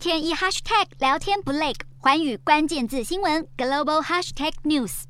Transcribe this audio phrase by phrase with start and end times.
[0.00, 5.02] 天一 hashtag 聊天不累，环宇关键字新闻 global hashtag news。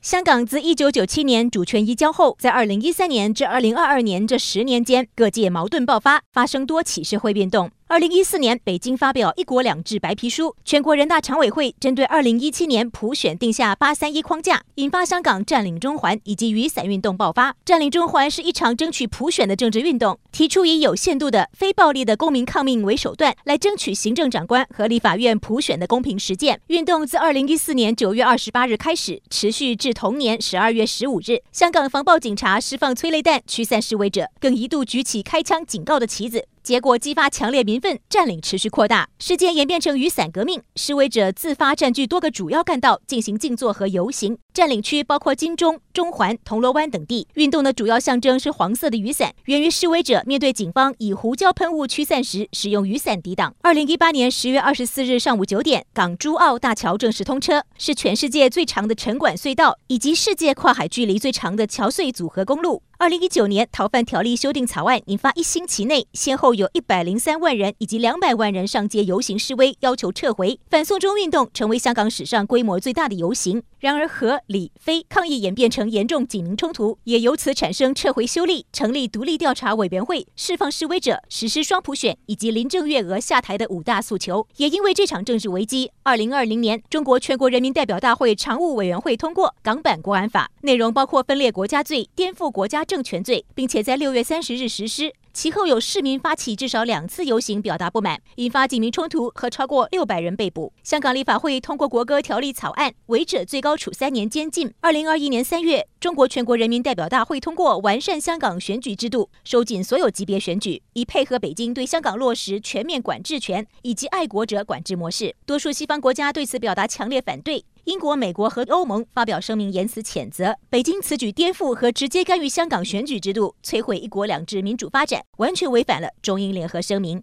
[0.00, 7.68] 香港自一九九七年主权移交后，在二零一三年至二零二二年这十年间，各界矛盾爆发，发生多起社会变动。
[7.90, 17.56] 二零一四年，北京发表“一国两制”白皮书，全国人大常委会针对二零一七年普选定下“八三一”框架，引发香港占领中环以及雨伞运动爆发。
[17.64, 26.60] 占领中环是一场争取普选的政治运动，提出以有限度的非暴力的公民抗命为手段，来争取行政长官和立法院普选的公平实践。
[26.66, 31.40] 运动自二零一四年九月二十八日开始，持续至同年十二月十五日。
[31.52, 36.44] 香港防暴警察释放催泪弹驱散示威者，更一度举起开枪警告的旗子。
[36.68, 40.60] 结果激发强烈民愤，占领持续扩大，事件演变成雨伞革命。
[40.76, 44.36] 示威者自发占据多个主要干道进行静坐和游行。
[44.58, 47.28] 占领区包括金钟、中环、铜锣湾等地。
[47.34, 53.54] 运动的主要象征是黄色的雨伞，源于示威者面对警方以胡椒喷雾驱散时使用雨伞抵挡。
[53.62, 62.82] 二零一八年十月二十四日上午九点，港珠澳大桥正式通车，是全世界最长的城管隧道，以及世界跨海距离最长的桥隧组合公路。
[63.00, 73.62] 二零一九年逃犯条例修订草案引发一星期内先后有一百零三万人以及两百万人上街游行示威，要求撤回反送中运动，成为香港史上规模最大的游行。
[73.78, 84.46] 然而，和李非抗议演变成严重警民冲突，也由此产生撤回修例、成立独立调查委员会、释放示威者、实施双普选以及林郑月娥下台的五大诉求。
[84.56, 95.12] 也因为这场政治危机，二零二零年中国全国人民代表大会常务委员会通过港版国安法，内容包括分裂国家罪、颠覆国家政权罪，并且在六月三十日实施。
[95.32, 100.72] 其后有市民发起至少两次游行表达不满，引发警民冲突和超过六百人被捕。
[100.82, 104.72] 香港立法会通过国歌条例草案，违者最高处三年监禁。
[104.80, 115.34] 二零二一年三月，中国全国人民代表大会通过完善香港选举制度，收紧所有级别选举，以配合北京对香港落实全面管制权以及爱国者管制模式。
[115.46, 117.64] 多数西方国家对此表达强烈反对。
[117.88, 127.16] 英国、美国和欧盟发表声明，严辞谴责北京此举颠覆和直接干预香港选举制度，摧毁“一国两制”民主发展，完全违反了中英联合声明。